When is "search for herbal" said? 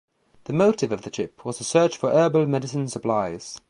1.63-2.47